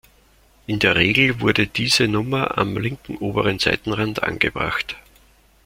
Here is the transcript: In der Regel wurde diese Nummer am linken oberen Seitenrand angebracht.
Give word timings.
In 0.65 0.79
der 0.79 0.95
Regel 0.95 1.41
wurde 1.41 1.67
diese 1.67 2.07
Nummer 2.07 2.57
am 2.57 2.75
linken 2.75 3.17
oberen 3.19 3.59
Seitenrand 3.59 4.23
angebracht. 4.23 4.95